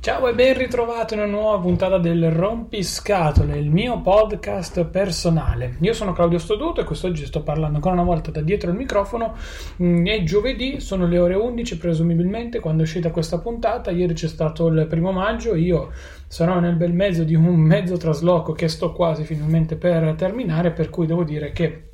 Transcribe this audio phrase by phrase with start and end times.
[0.00, 5.76] Ciao e ben ritrovato in una nuova puntata del Rompiscatole, il mio podcast personale.
[5.80, 9.34] Io sono Claudio Stoduto e quest'oggi sto parlando ancora una volta da dietro il microfono.
[9.82, 13.90] Mm, È giovedì, sono le ore 11 presumibilmente quando è uscita questa puntata.
[13.90, 15.90] Ieri c'è stato il primo maggio, io
[16.28, 20.90] sarò nel bel mezzo di un mezzo trasloco che sto quasi finalmente per terminare, per
[20.90, 21.87] cui devo dire che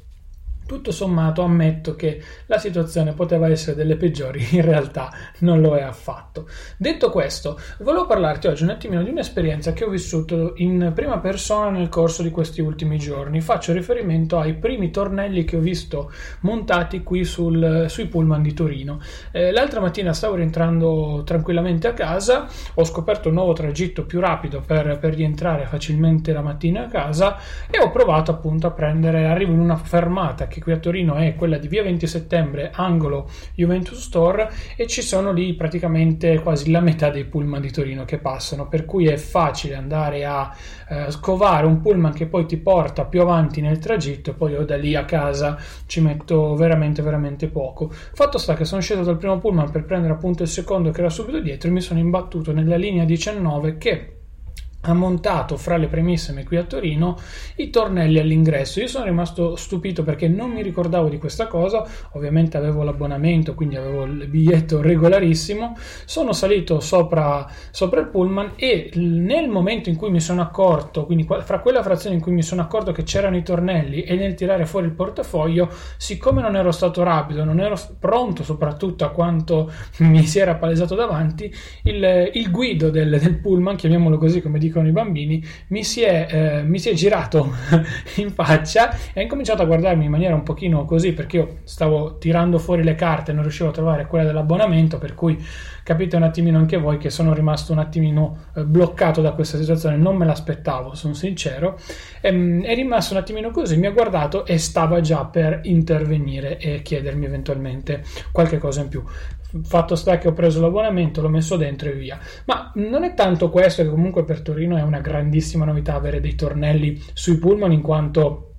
[0.67, 5.83] tutto sommato ammetto che la situazione poteva essere delle peggiori, in realtà non lo è
[5.83, 6.49] affatto.
[6.77, 11.71] Detto questo, volevo parlarti oggi un attimino di un'esperienza che ho vissuto in prima persona
[11.71, 13.41] nel corso di questi ultimi giorni.
[13.41, 16.11] Faccio riferimento ai primi tornelli che ho visto
[16.41, 19.01] montati qui sul, sui pullman di Torino.
[19.33, 24.61] Eh, l'altra mattina stavo rientrando tranquillamente a casa, ho scoperto un nuovo tragitto più rapido
[24.61, 27.39] per, per rientrare facilmente la mattina a casa
[27.71, 31.35] e ho provato appunto a prendere, arrivo in una fermata che qui a Torino è
[31.35, 36.81] quella di via 20 settembre, angolo Juventus Store, e ci sono lì praticamente quasi la
[36.81, 40.55] metà dei pullman di Torino che passano, per cui è facile andare a
[40.89, 44.77] eh, scovare un pullman che poi ti porta più avanti nel tragitto poi io da
[44.77, 47.91] lì a casa ci metto veramente veramente poco.
[47.91, 51.11] Fatto sta che sono sceso dal primo pullman per prendere appunto il secondo che era
[51.11, 54.14] subito dietro e mi sono imbattuto nella linea 19 che
[54.87, 57.17] ha montato fra le premissime qui a Torino
[57.57, 58.81] i tornelli all'ingresso.
[58.81, 63.77] Io sono rimasto stupito perché non mi ricordavo di questa cosa, ovviamente avevo l'abbonamento, quindi
[63.77, 65.77] avevo il biglietto regolarissimo.
[66.05, 71.27] Sono salito sopra, sopra il pullman e nel momento in cui mi sono accorto, quindi
[71.43, 74.67] fra quella frazione in cui mi sono accorto che c'erano i tornelli e nel tirare
[74.67, 80.25] fuori il portafoglio, siccome non ero stato rapido, non ero pronto soprattutto a quanto mi
[80.25, 81.53] si era palesato davanti,
[81.85, 86.03] il, il guido del, del pullman, chiamiamolo così come dico dicono i bambini, mi si
[86.03, 87.53] è, eh, mi si è girato
[88.17, 92.19] in faccia e ha incominciato a guardarmi in maniera un pochino così perché io stavo
[92.19, 95.43] tirando fuori le carte e non riuscivo a trovare quella dell'abbonamento, per cui
[95.85, 99.97] capite un attimino anche voi che sono rimasto un attimino eh, bloccato da questa situazione,
[99.97, 101.79] non me l'aspettavo, sono sincero,
[102.21, 106.83] e, è rimasto un attimino così, mi ha guardato e stava già per intervenire e
[106.83, 108.03] chiedermi eventualmente
[108.33, 109.05] qualche cosa in più
[109.63, 112.19] fatto sta che ho preso l'abbonamento, l'ho messo dentro e via.
[112.47, 116.35] Ma non è tanto questo che comunque per Torino è una grandissima novità avere dei
[116.35, 118.54] tornelli sui pullman in quanto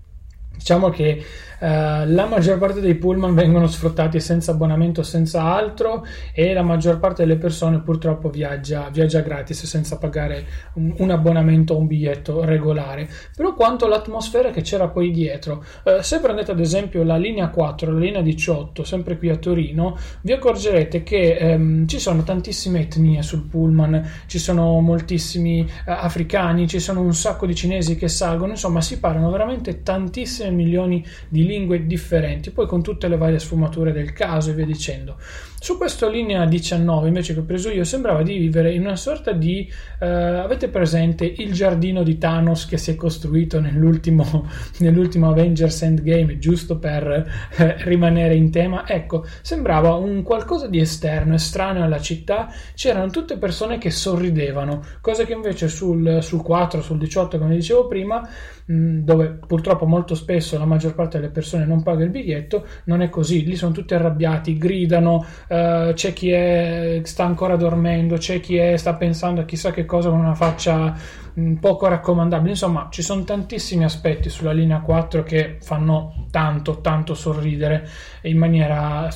[0.58, 1.24] diciamo che
[1.58, 7.00] Uh, la maggior parte dei pullman vengono sfruttati senza abbonamento, senza altro e la maggior
[7.00, 12.44] parte delle persone purtroppo viaggia, viaggia gratis senza pagare un, un, abbonamento o un biglietto
[12.44, 13.08] regolare.
[13.34, 17.92] Però quanto l'atmosfera che c'era poi dietro, uh, se prendete ad esempio la linea 4,
[17.92, 23.22] la linea 18, sempre qui a Torino, vi accorgerete che um, ci sono tantissime etnie
[23.22, 28.52] sul pullman, ci sono moltissimi uh, africani, ci sono un sacco di cinesi che salgono,
[28.52, 33.40] insomma si parlano veramente tantissime tantissimi milioni di lingue differenti, poi con tutte le varie
[33.40, 35.18] sfumature del caso e via dicendo.
[35.66, 39.32] Su questa linea 19 invece che ho preso io sembrava di vivere in una sorta
[39.32, 39.68] di
[40.00, 44.48] eh, avete presente il giardino di Thanos che si è costruito nell'ultimo,
[44.80, 51.34] nell'ultimo Avengers Endgame giusto per eh, rimanere in tema ecco sembrava un qualcosa di esterno
[51.34, 57.00] estraneo alla città c'erano tutte persone che sorridevano cosa che invece sul, sul 4 sul
[57.00, 58.22] 18 come dicevo prima
[58.66, 63.02] mh, dove purtroppo molto spesso la maggior parte delle persone non paga il biglietto non
[63.02, 68.40] è così lì sono tutti arrabbiati gridano eh, c'è chi è, sta ancora dormendo, c'è
[68.40, 70.96] chi è, sta pensando a chissà che cosa con una faccia
[71.34, 72.52] mh, poco raccomandabile.
[72.52, 77.88] Insomma, ci sono tantissimi aspetti sulla linea 4 che fanno tanto, tanto sorridere
[78.24, 79.10] in maniera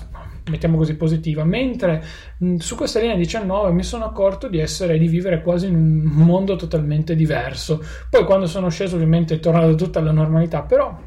[0.50, 2.04] mettiamo così positiva mentre
[2.40, 6.26] mh, su questa linea 19 mi sono accorto di essere di vivere quasi in un
[6.26, 10.98] mondo totalmente diverso poi quando sono sceso ovviamente è tornato tutta la normalità però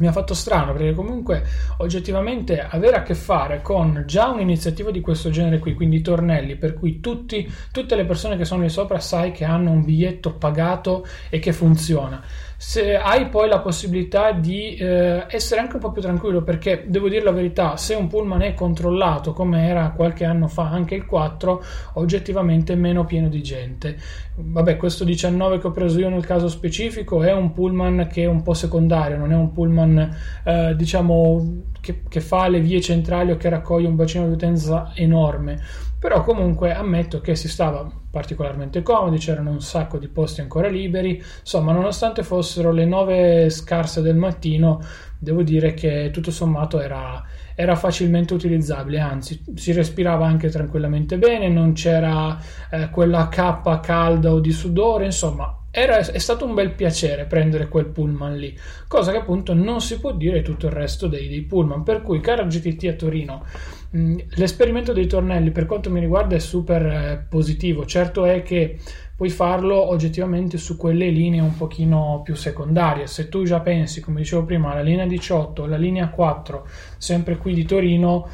[0.00, 1.44] mi ha fatto strano perché comunque
[1.78, 6.74] oggettivamente avere a che fare con già un'iniziativa di questo genere qui, quindi tornelli, per
[6.74, 11.06] cui tutti, tutte le persone che sono lì sopra sai che hanno un biglietto pagato
[11.28, 12.22] e che funziona
[12.62, 17.08] se hai poi la possibilità di eh, essere anche un po' più tranquillo perché devo
[17.08, 21.06] dire la verità se un pullman è controllato come era qualche anno fa anche il
[21.06, 21.64] 4
[21.94, 23.96] oggettivamente è meno pieno di gente.
[24.34, 28.26] Vabbè questo 19 che ho preso io nel caso specifico è un pullman che è
[28.26, 33.30] un po' secondario non è un pullman eh, diciamo che, che fa le vie centrali
[33.30, 38.82] o che raccoglie un bacino di utenza enorme però comunque ammetto che si stava particolarmente
[38.82, 44.16] comodi, c'erano un sacco di posti ancora liberi, insomma nonostante fossero le nove scarse del
[44.16, 44.80] mattino,
[45.18, 47.22] devo dire che tutto sommato era,
[47.54, 52.38] era facilmente utilizzabile, anzi si respirava anche tranquillamente bene, non c'era
[52.70, 57.68] eh, quella cappa calda o di sudore, insomma era, è stato un bel piacere prendere
[57.68, 58.56] quel pullman lì,
[58.88, 62.20] cosa che appunto non si può dire tutto il resto dei, dei pullman, per cui
[62.20, 63.44] cara GTT a Torino,
[63.90, 68.78] mh, l'esperimento dei tornelli per quanto mi riguarda è super eh, positivo, certo è che
[69.14, 74.20] puoi farlo oggettivamente su quelle linee un pochino più secondarie, se tu già pensi, come
[74.20, 76.66] dicevo prima, alla linea 18, alla linea 4,
[76.96, 78.28] sempre qui di Torino,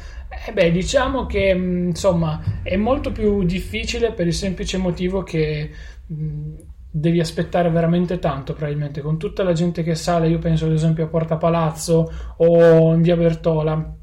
[0.47, 5.69] eh beh, diciamo che insomma è molto più difficile per il semplice motivo che
[6.07, 6.53] mh,
[6.99, 9.01] devi aspettare veramente tanto probabilmente.
[9.01, 13.01] Con tutta la gente che sale io penso ad esempio a Porta Palazzo o in
[13.01, 13.95] via Bertola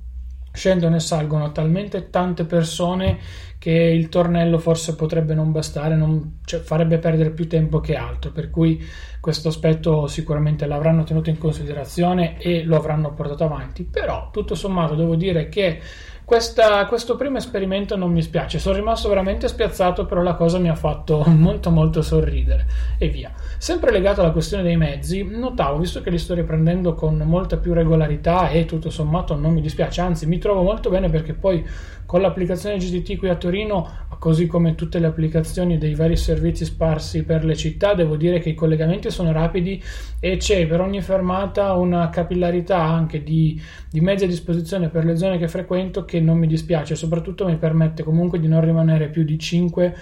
[0.52, 3.18] scendono e salgono talmente tante persone
[3.58, 8.30] che il tornello forse potrebbe non bastare non, cioè, farebbe perdere più tempo che altro.
[8.30, 8.80] Per cui
[9.20, 13.84] questo aspetto sicuramente l'avranno tenuto in considerazione e lo avranno portato avanti.
[13.84, 15.80] Però tutto sommato devo dire che
[16.24, 20.70] questa, questo primo esperimento non mi spiace, sono rimasto veramente spiazzato, però la cosa mi
[20.70, 22.66] ha fatto molto molto sorridere
[22.96, 23.30] e via.
[23.58, 27.74] Sempre legato alla questione dei mezzi, notavo, visto che li sto riprendendo con molta più
[27.74, 31.62] regolarità e tutto sommato non mi dispiace, anzi mi trovo molto bene perché poi
[32.06, 37.24] con l'applicazione GTT qui a Torino, così come tutte le applicazioni dei vari servizi sparsi
[37.24, 39.82] per le città, devo dire che i collegamenti sono rapidi
[40.20, 43.60] e c'è per ogni fermata una capillarità anche di,
[43.90, 47.56] di mezzi a disposizione per le zone che frequento che non mi dispiace, soprattutto mi
[47.56, 49.94] permette comunque di non rimanere più di 5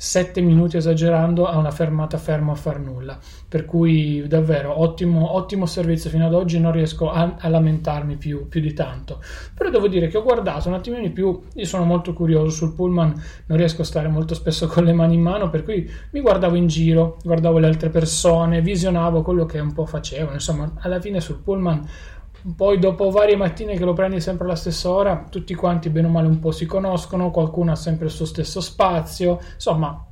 [0.00, 3.18] 7 minuti esagerando a una fermata fermo a far nulla.
[3.48, 8.48] Per cui davvero ottimo, ottimo servizio fino ad oggi, non riesco a, a lamentarmi più,
[8.48, 9.20] più, di tanto.
[9.54, 12.74] Però devo dire che ho guardato un attimino di più, io sono molto curioso sul
[12.74, 13.12] pullman,
[13.46, 16.54] non riesco a stare molto spesso con le mani in mano, per cui mi guardavo
[16.54, 21.20] in giro, guardavo le altre persone, visionavo quello che un po' facevano, insomma alla fine
[21.20, 21.86] sul pullman
[22.54, 26.10] poi dopo varie mattine che lo prendi sempre alla stessa ora, tutti quanti bene o
[26.10, 30.04] male un po' si conoscono, qualcuno ha sempre il suo stesso spazio, insomma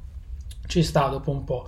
[0.67, 1.67] ci sta dopo un po'.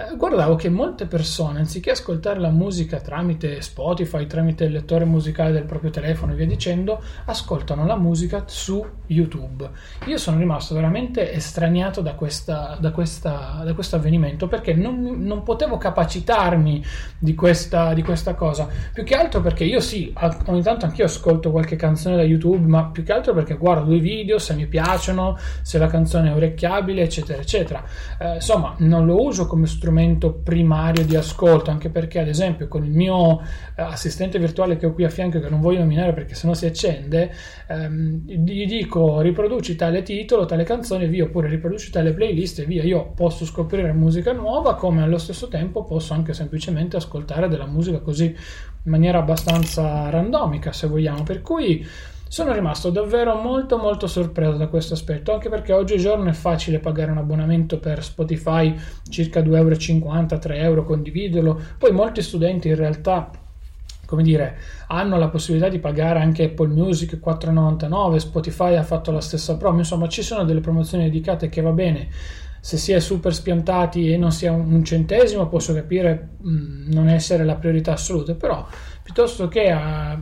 [0.00, 5.52] Eh, guardavo che molte persone, anziché ascoltare la musica tramite Spotify, tramite il lettore musicale
[5.52, 9.68] del proprio telefono e via dicendo, ascoltano la musica su YouTube.
[10.06, 15.42] Io sono rimasto veramente estraniato da, questa, da, questa, da questo avvenimento perché non, non
[15.42, 16.82] potevo capacitarmi
[17.18, 18.68] di questa, di questa, cosa.
[18.94, 20.14] Più che altro perché io sì,
[20.46, 24.00] ogni tanto anch'io ascolto qualche canzone da YouTube, ma più che altro perché guardo i
[24.00, 27.84] video, se mi piacciono, se la canzone è orecchiabile, eccetera, eccetera.
[28.18, 32.68] Eh, insomma, non lo uso come strumento strumento primario di ascolto, anche perché ad esempio
[32.68, 36.12] con il mio eh, assistente virtuale che ho qui a fianco, che non voglio nominare
[36.12, 37.32] perché sennò si accende,
[37.66, 42.84] ehm, gli dico riproduci tale titolo, tale canzone, via, oppure riproduci tale playlist e via.
[42.84, 47.98] Io posso scoprire musica nuova, come allo stesso tempo posso anche semplicemente ascoltare della musica
[47.98, 51.24] così in maniera abbastanza randomica, se vogliamo.
[51.24, 51.84] Per cui
[52.30, 57.10] sono rimasto davvero molto molto sorpreso da questo aspetto, anche perché oggigiorno è facile pagare
[57.10, 58.72] un abbonamento per Spotify
[59.08, 61.60] circa 2,50 euro, 3 euro, condividerlo.
[61.76, 63.32] Poi molti studenti in realtà
[64.06, 69.20] come dire, hanno la possibilità di pagare anche Apple Music 4,99, Spotify ha fatto la
[69.20, 72.08] stessa promo, insomma ci sono delle promozioni dedicate che va bene.
[72.60, 77.08] Se si è super spiantati e non sia un centesimo, posso capire mh, mm, non
[77.08, 78.64] essere la priorità assoluta, però
[79.02, 80.20] piuttosto che a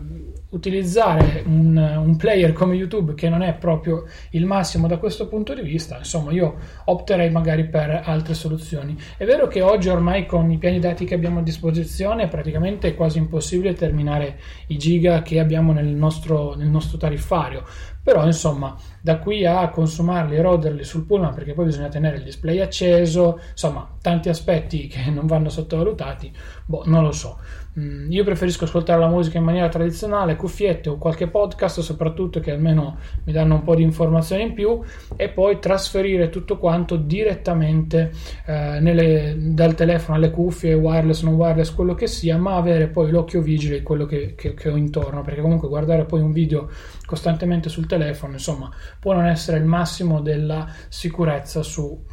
[0.51, 5.53] utilizzare un, un, player come YouTube che non è proprio il massimo da questo punto
[5.55, 8.97] di vista, insomma io opterei magari per altre soluzioni.
[9.19, 12.95] È vero che oggi ormai con i piani dati che abbiamo a disposizione è praticamente
[12.95, 14.39] quasi impossibile terminare
[14.69, 17.65] i giga che abbiamo nel nostro, nel nostro tariffario,
[18.09, 22.23] però insomma da qui a consumarli e roderli sul pullman perché poi bisogna tenere il
[22.23, 26.33] display acceso, insomma tanti aspetti che non vanno sottovalutati,
[26.65, 27.39] boh, non lo so.
[27.79, 32.51] Mm, io preferisco ascoltare la musica in maniera tradizionale, cuffiette o qualche podcast, soprattutto che
[32.51, 34.81] almeno mi danno un po' di informazioni in più,
[35.15, 38.11] e poi trasferire tutto quanto direttamente
[38.47, 43.11] eh, nelle, dal telefono alle cuffie, wireless, non wireless, quello che sia, ma avere poi
[43.11, 46.71] l'occhio vigile quello che, che, che ho intorno, perché comunque guardare poi un video
[47.09, 52.05] costantemente sul telefono, insomma, può non essere il massimo della sicurezza su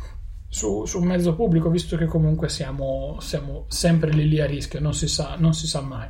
[0.47, 4.79] su, su, un mezzo pubblico, visto che comunque siamo, siamo sempre lì, lì a rischio,
[4.79, 6.07] non si sa, non si sa mai.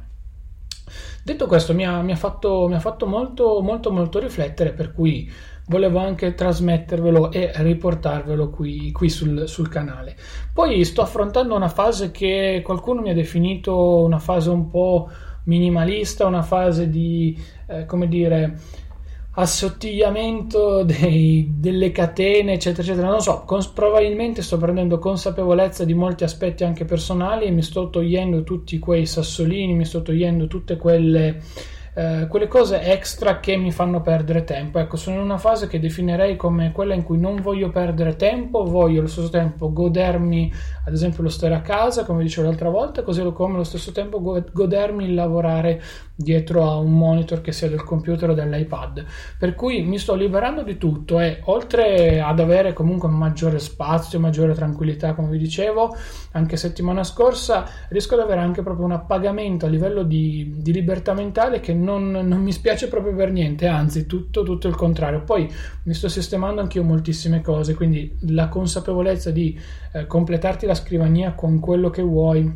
[1.23, 4.93] Detto questo, mi ha, mi ha, fatto, mi ha fatto molto, molto, molto riflettere, per
[4.93, 5.27] cui
[5.67, 10.15] volevo anche trasmettervelo e riportarvelo qui, qui sul, sul, canale.
[10.53, 15.09] Poi sto affrontando una fase che qualcuno mi ha definito una fase un po'
[15.45, 17.35] minimalista, una fase di,
[17.67, 18.59] eh, come dire,
[19.31, 23.09] assottigliamento dei, delle catene, eccetera, eccetera.
[23.09, 27.89] Non so, cons- probabilmente sto prendendo consapevolezza di molti aspetti anche personali e mi sto
[27.89, 31.41] togliendo tutti quei sassolini, mi sto togliendo tutte quelle
[31.95, 34.79] eh, quelle cose extra che mi fanno perdere tempo.
[34.79, 38.65] Ecco, sono in una fase che definirei come quella in cui non voglio perdere tempo,
[38.65, 40.51] voglio allo stesso tempo godermi,
[40.85, 44.19] ad esempio, lo stare a casa, come dicevo l'altra volta, così come allo stesso tempo
[44.19, 45.81] godermi il lavorare
[46.17, 49.05] dietro a un monitor che sia del computer o dell'iPad.
[49.39, 54.53] Per cui mi sto liberando di tutto e oltre ad avere comunque maggiore spazio, maggiore
[54.53, 55.95] tranquillità, come vi dicevo,
[56.33, 61.13] anche settimana scorsa riesco ad avere anche proprio un appagamento a livello di, di libertà
[61.13, 65.23] mentale che non, mi spiace proprio per niente, anzi tutto, tutto il contrario.
[65.23, 65.49] Poi
[65.83, 69.57] mi sto sistemando anche io moltissime cose, quindi la consapevolezza di
[69.93, 72.51] eh, completarti la scrivania con quello che vuoi,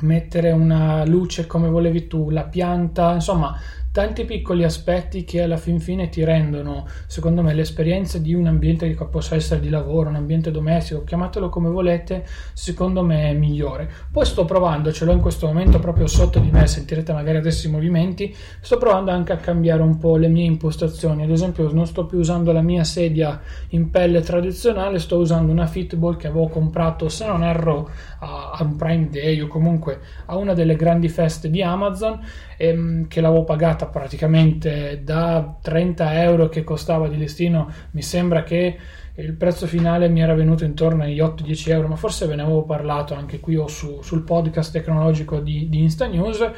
[0.00, 3.58] mettere una luce come volevi tu, la pianta, insomma
[3.98, 8.94] tanti piccoli aspetti che alla fin fine ti rendono, secondo me, l'esperienza di un ambiente
[8.94, 13.90] che possa essere di lavoro, un ambiente domestico, chiamatelo come volete, secondo me è migliore.
[14.12, 17.66] Poi sto provando, ce l'ho in questo momento proprio sotto di me, sentirete magari adesso
[17.66, 21.84] i movimenti, sto provando anche a cambiare un po' le mie impostazioni, ad esempio non
[21.84, 23.40] sto più usando la mia sedia
[23.70, 27.90] in pelle tradizionale, sto usando una Fitball che avevo comprato, se non erro,
[28.20, 32.20] a, un Prime Day o comunque a una delle grandi feste di Amazon
[32.58, 38.76] ehm, che l'avevo pagata praticamente da 30 euro che costava di listino mi sembra che
[39.14, 42.62] il prezzo finale mi era venuto intorno agli 8-10 euro, ma forse ve ne avevo
[42.62, 46.48] parlato anche qui o su, sul podcast tecnologico di, di Insta News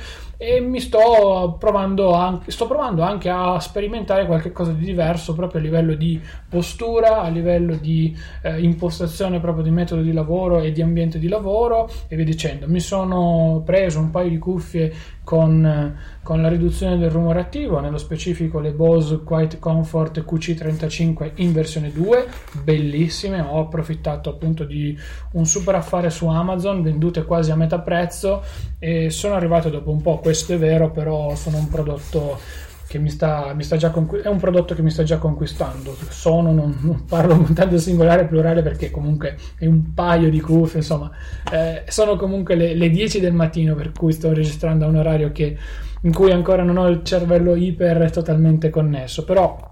[0.42, 5.62] e mi sto provando, anche, sto provando anche a sperimentare qualcosa di diverso proprio a
[5.62, 6.18] livello di
[6.48, 11.28] postura, a livello di eh, impostazione proprio di metodo di lavoro e di ambiente di
[11.28, 12.66] lavoro e via dicendo.
[12.68, 14.94] Mi sono preso un paio di cuffie
[15.30, 21.52] con, con, la riduzione del rumore attivo, nello specifico le Bose Quiet Comfort QC35 in
[21.52, 22.26] versione 2,
[22.64, 24.98] bellissime, ho approfittato appunto di
[25.34, 28.42] un super affare su Amazon, vendute quasi a metà prezzo
[28.78, 32.38] e sono arrivato dopo un po', questo è vero, però sono un prodotto
[32.86, 35.96] che mi sta, mi sta già conqu- è un prodotto che mi sta già conquistando.
[36.08, 40.78] Sono, non, non parlo tanto singolare e plurale perché comunque è un paio di cuffie,
[40.78, 41.10] insomma,
[41.50, 45.32] eh, sono comunque le, le 10 del mattino per cui sto registrando a un orario
[45.32, 45.56] che,
[46.02, 49.68] in cui ancora non ho il cervello iper totalmente connesso, però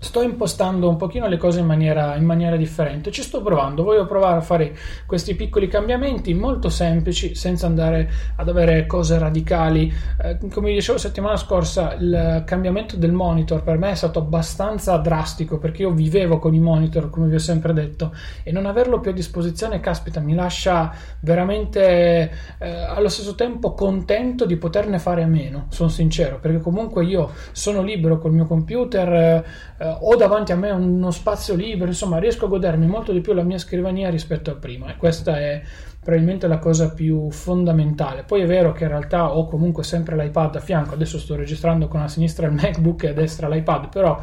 [0.00, 3.10] sto impostando un pochino le cose in maniera, in maniera, differente.
[3.10, 4.76] Ci sto provando, voglio provare a fare
[5.06, 9.92] questi piccoli cambiamenti molto semplici, senza andare ad avere cose radicali.
[10.22, 15.58] Eh, come dicevo settimana scorsa, il cambiamento del monitor per me è stato abbastanza drastico
[15.58, 18.14] perché io vivevo con i monitor, come vi ho sempre detto,
[18.44, 24.46] e non averlo più a disposizione, caspita, mi lascia veramente eh, allo stesso tempo contento
[24.46, 29.44] di poterne fare a meno, sono sincero, perché comunque io sono libero col mio computer.
[29.78, 33.20] Eh, eh, ho davanti a me uno spazio libero, insomma riesco a godermi molto di
[33.20, 35.62] più la mia scrivania rispetto a prima e questa è
[36.00, 38.22] probabilmente la cosa più fondamentale.
[38.22, 41.88] Poi è vero che in realtà ho comunque sempre l'iPad a fianco, adesso sto registrando
[41.88, 44.20] con a sinistra il MacBook e a destra l'iPad, però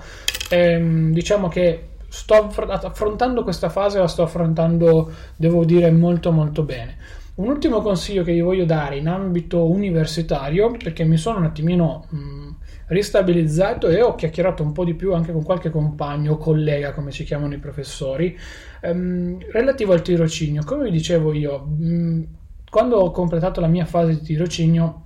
[0.50, 6.98] ehm, diciamo che sto affrontando questa fase, la sto affrontando, devo dire, molto molto bene.
[7.36, 12.05] Un ultimo consiglio che vi voglio dare in ambito universitario, perché mi sono un attimino
[12.10, 12.50] mh,
[12.87, 17.11] ristabilizzato e ho chiacchierato un po' di più anche con qualche compagno o collega, come
[17.11, 18.37] si chiamano i professori,
[18.81, 20.63] ehm, relativo al tirocinio.
[20.63, 22.23] Come vi dicevo io, mh,
[22.69, 25.03] quando ho completato la mia fase di tirocinio,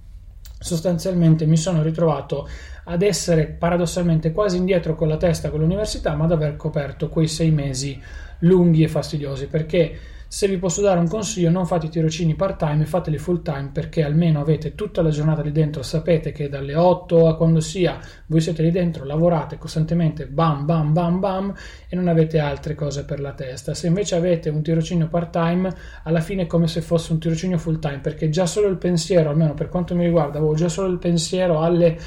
[0.60, 2.48] sostanzialmente mi sono ritrovato
[2.86, 7.28] ad essere paradossalmente quasi indietro con la testa con l'università, ma ad aver coperto quei
[7.28, 8.02] sei mesi
[8.40, 9.98] lunghi e fastidiosi perché
[10.32, 13.72] se vi posso dare un consiglio, non fate i tirocini part time, fateli full time
[13.74, 17.98] perché almeno avete tutta la giornata lì dentro, sapete che dalle 8 a quando sia
[18.28, 21.54] voi siete lì dentro, lavorate costantemente bam bam bam bam
[21.90, 23.74] e non avete altre cose per la testa.
[23.74, 27.58] Se invece avete un tirocinio part time, alla fine è come se fosse un tirocinio
[27.58, 30.92] full time perché già solo il pensiero, almeno per quanto mi riguarda, avevo già solo
[30.92, 31.98] il pensiero alle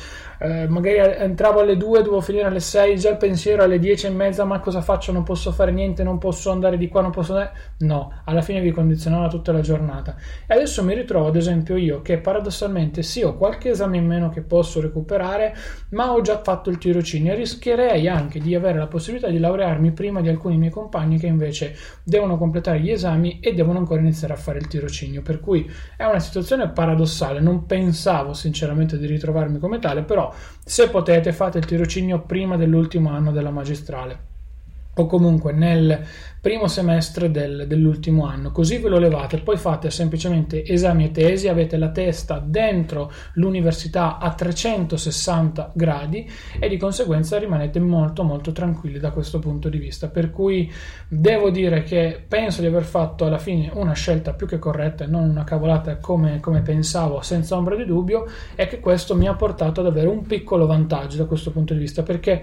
[0.42, 4.10] eh, magari entravo alle 2, dovevo finire alle 6, già il pensiero alle 10 e
[4.10, 5.12] mezza, ma cosa faccio?
[5.12, 7.52] Non posso fare niente, non posso andare di qua, non posso andare...
[7.78, 10.16] No, alla fine vi condizionava tutta la giornata.
[10.46, 14.30] E adesso mi ritrovo, ad esempio, io che paradossalmente sì, ho qualche esame in meno
[14.30, 15.54] che posso recuperare,
[15.90, 19.92] ma ho già fatto il tirocinio e rischierei anche di avere la possibilità di laurearmi
[19.92, 24.32] prima di alcuni miei compagni che invece devono completare gli esami e devono ancora iniziare
[24.32, 25.22] a fare il tirocinio.
[25.22, 30.31] Per cui è una situazione paradossale, non pensavo sinceramente di ritrovarmi come tale, però
[30.64, 34.30] se potete fate il tirocinio prima dell'ultimo anno della magistrale
[34.94, 36.04] o comunque nel
[36.42, 41.46] primo semestre del, dell'ultimo anno, così ve lo levate, poi fate semplicemente esami e tesi,
[41.46, 48.98] avete la testa dentro l'università a 360 gradi e di conseguenza rimanete molto molto tranquilli
[48.98, 50.08] da questo punto di vista.
[50.08, 50.70] Per cui
[51.06, 55.06] devo dire che penso di aver fatto alla fine una scelta più che corretta e
[55.06, 59.34] non una cavolata come, come pensavo senza ombra di dubbio e che questo mi ha
[59.34, 62.42] portato ad avere un piccolo vantaggio da questo punto di vista perché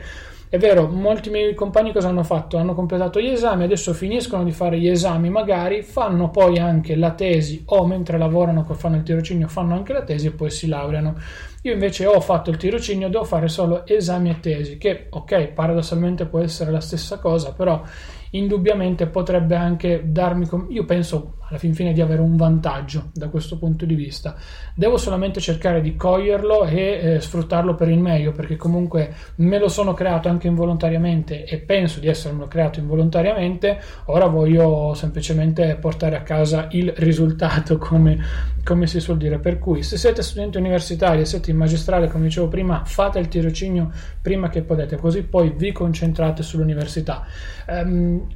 [0.50, 2.58] è vero, molti miei compagni cosa hanno fatto?
[2.58, 7.12] Hanno completato gli esami, adesso finiscono di fare gli esami, magari fanno poi anche la
[7.12, 11.18] tesi o mentre lavorano, fanno il tirocinio, fanno anche la tesi e poi si laureano.
[11.62, 16.26] Io invece ho fatto il tirocinio, devo fare solo esami e tesi, che ok, paradossalmente
[16.26, 17.84] può essere la stessa cosa, però
[18.32, 23.58] indubbiamente potrebbe anche darmi, io penso alla fin fine di avere un vantaggio da questo
[23.58, 24.36] punto di vista.
[24.76, 29.68] Devo solamente cercare di coglierlo e eh, sfruttarlo per il meglio, perché comunque me lo
[29.68, 36.22] sono creato anche involontariamente e penso di essermelo creato involontariamente, ora voglio semplicemente portare a
[36.22, 38.20] casa il risultato, come,
[38.64, 39.40] come si suol dire.
[39.40, 43.28] Per cui se siete studenti universitari e siete in magistrale, come dicevo prima, fate il
[43.28, 47.26] tirocinio prima che potete, così poi vi concentrate sull'università.
[47.68, 48.28] Um,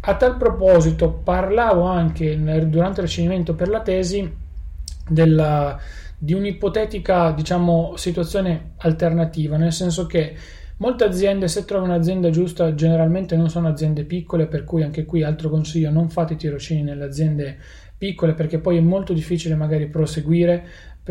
[0.00, 2.36] a tal proposito, parlavo anche
[2.68, 4.30] durante il ricevimento per la tesi
[5.08, 5.78] della,
[6.16, 10.34] di un'ipotetica diciamo, situazione alternativa, nel senso che
[10.78, 15.22] molte aziende, se trovano un'azienda giusta, generalmente non sono aziende piccole, per cui anche qui
[15.22, 17.79] altro consiglio, non fate tirocini nelle aziende piccole
[18.34, 20.64] perché poi è molto difficile magari proseguire.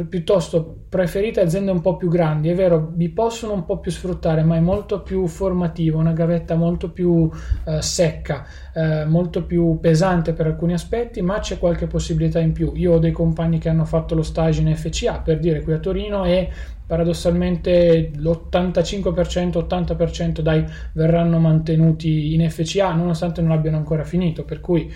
[0.07, 4.43] Piuttosto preferite aziende un po' più grandi, è vero, vi possono un po' più sfruttare,
[4.43, 7.29] ma è molto più formativa, una gavetta molto più
[7.65, 12.71] eh, secca, eh, molto più pesante per alcuni aspetti, ma c'è qualche possibilità in più.
[12.75, 15.79] Io ho dei compagni che hanno fatto lo stage in FCA, per dire qui a
[15.79, 16.49] Torino, e
[16.89, 24.91] paradossalmente l'85%, 80% dai verranno mantenuti in FCA, nonostante non abbiano ancora finito, per cui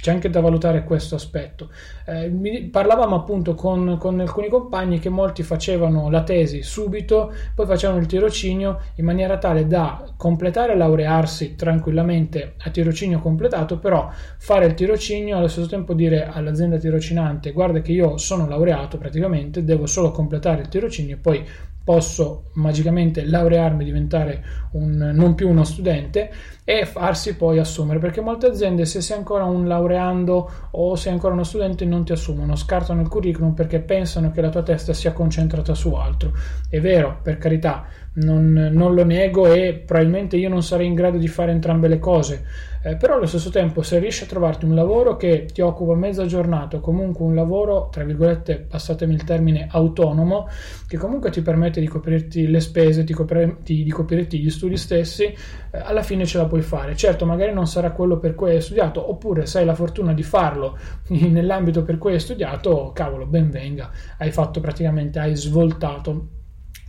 [0.00, 1.70] c'è anche da valutare questo aspetto.
[2.06, 7.98] Eh, parlavamo appunto con, con, alcuni compagni che molti facevano la tesi subito, poi facevano
[8.00, 14.08] il tirocinio in maniera tale da completare e laurearsi tranquillamente a tirocinio completato, però
[14.38, 19.64] fare il tirocinio allo stesso tempo dire all'azienda tirocinante guarda che io sono laureato praticamente,
[19.64, 21.44] devo solo completare il tirocinio e poi
[21.88, 26.30] posso magicamente laurearmi, diventare un, non più uno studente
[26.62, 31.32] e farsi poi assumere, perché molte aziende se sei ancora un laureando o sei ancora
[31.32, 35.14] uno studente non ti assumono, scartano il curriculum perché pensano che la tua testa sia
[35.14, 36.32] concentrata su altro.
[36.68, 37.86] È vero, per carità,
[38.22, 41.98] non, non lo nego e probabilmente io non sarei in grado di fare entrambe le
[41.98, 42.44] cose,
[42.82, 46.26] eh, però allo stesso tempo se riesci a trovarti un lavoro che ti occupa mezza
[46.26, 50.48] giornata comunque un lavoro, tra virgolette, passatemi il termine, autonomo,
[50.86, 55.24] che comunque ti permette di coprirti le spese, di, coprirti, di coprirti gli studi stessi,
[55.24, 55.34] eh,
[55.72, 56.96] alla fine ce la puoi fare.
[56.96, 60.22] Certo, magari non sarà quello per cui hai studiato, oppure se hai la fortuna di
[60.22, 60.78] farlo
[61.08, 66.36] nell'ambito per cui hai studiato, cavolo, ben venga, hai fatto praticamente, hai svoltato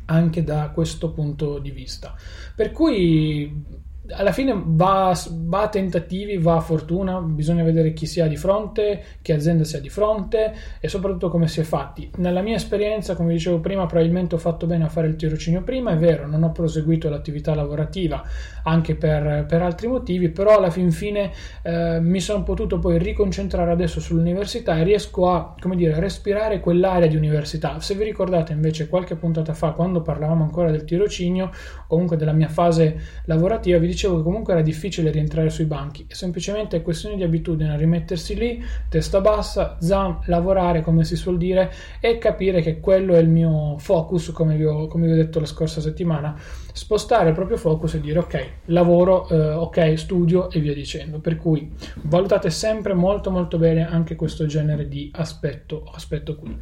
[0.10, 2.16] anche da questo punto di vista.
[2.56, 3.64] Per cui
[4.12, 8.38] alla fine va, va, a tentativi, va a fortuna, bisogna vedere chi si ha di
[8.38, 12.10] fronte, che azienda si ha di fronte e soprattutto come si è fatti.
[12.18, 15.92] Nella mia esperienza, come dicevo prima, probabilmente ho fatto bene a fare il tirocinio prima,
[15.92, 18.24] è vero, non ho proseguito l'attività lavorativa
[18.64, 21.32] anche per, per altri motivi, però alla fin fine
[21.64, 27.08] eh, mi sono potuto poi riconcentrare adesso sull'università e riesco a, come dire, respirare quell'area
[27.08, 27.80] di università.
[27.80, 31.52] Se vi ricordate invece qualche puntata fa, quando parlavamo ancora del tirocinio,
[31.88, 36.14] comunque della mia fase lavorativa, vi dicevo che comunque era difficile rientrare sui banchi, è
[36.14, 42.18] semplicemente questione di abitudine, rimettersi lì, testa bassa, zam, lavorare come si suol dire e
[42.18, 45.46] capire che quello è il mio focus, come vi ho, come vi ho detto la
[45.46, 46.36] scorsa settimana,
[46.72, 51.20] spostare il proprio focus e dire ok, lavoro, eh, ok, studio e via dicendo.
[51.20, 51.72] Per cui
[52.04, 56.58] valutate sempre molto molto bene anche questo genere di aspetto, aspetto qui.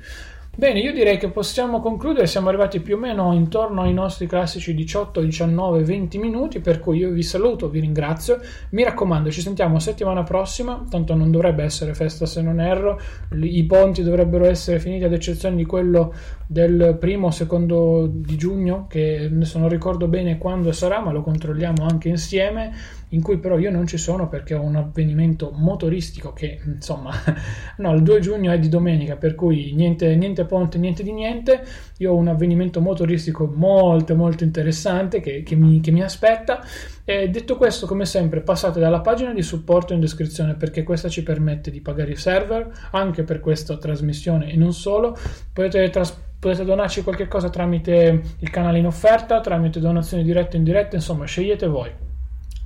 [0.60, 4.74] Bene, io direi che possiamo concludere, siamo arrivati più o meno intorno ai nostri classici
[4.74, 8.40] 18, 19, 20 minuti, per cui io vi saluto, vi ringrazio,
[8.72, 13.00] mi raccomando, ci sentiamo settimana prossima, tanto non dovrebbe essere festa se non erro,
[13.40, 16.12] i ponti dovrebbero essere finiti ad eccezione di quello
[16.48, 21.22] del primo o secondo di giugno, che adesso non ricordo bene quando sarà, ma lo
[21.22, 22.74] controlliamo anche insieme
[23.10, 27.12] in cui però io non ci sono perché ho un avvenimento motoristico che insomma
[27.78, 31.64] no il 2 giugno è di domenica per cui niente, niente ponte niente di niente.
[31.98, 36.64] Io ho un avvenimento motoristico molto molto interessante che, che, mi, che mi aspetta.
[37.06, 41.24] E detto questo come sempre passate dalla pagina di supporto in descrizione perché questa ci
[41.24, 45.18] permette di pagare i server anche per questa trasmissione e non solo.
[45.54, 50.60] Potete trasmettere potete donarci qualche cosa tramite il canale in offerta, tramite donazioni dirette e
[50.60, 52.07] indirette, insomma scegliete voi.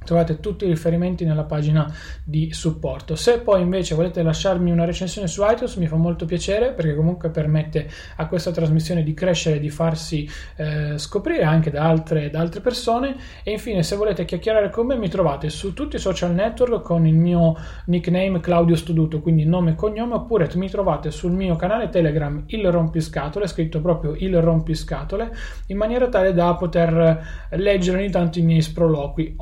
[0.04, 3.16] Trovate tutti i riferimenti nella pagina di supporto.
[3.16, 7.30] Se poi invece volete lasciarmi una recensione su iTunes mi fa molto piacere perché comunque
[7.30, 12.40] permette a questa trasmissione di crescere e di farsi eh, scoprire anche da altre, da
[12.40, 13.16] altre, persone.
[13.44, 17.06] E infine se volete chiacchierare con me mi trovate su tutti i social network con
[17.06, 21.90] il mio nickname Claudio Studuto, quindi nome e cognome, oppure mi trovate sul mio canale
[21.90, 25.32] Telegram il rompiscatole, scritto proprio il rompiscatole,
[25.68, 29.36] in maniera tale da poter leggere ogni tanto i miei sproloqui.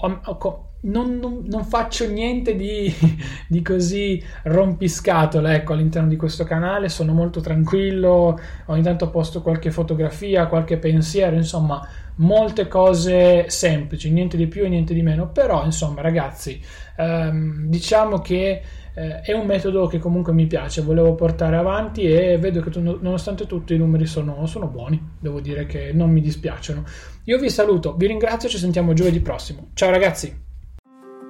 [0.82, 2.94] Non, non, non, faccio niente di,
[3.50, 9.72] di, così rompiscatole ecco, all'interno di questo canale, sono molto tranquillo, ogni tanto posto qualche
[9.72, 15.65] fotografia, qualche pensiero, insomma molte cose semplici, niente di più e niente di meno, però
[15.65, 16.62] insomma ragazzi
[16.98, 18.62] ehm, diciamo che
[18.94, 23.46] eh, è un metodo che comunque mi piace, volevo portare avanti e vedo che nonostante
[23.46, 26.84] tutto i numeri sono, sono buoni, devo dire che non mi dispiacciono.
[27.26, 29.70] Io vi saluto, vi ringrazio ci sentiamo giovedì prossimo.
[29.74, 30.48] Ciao ragazzi!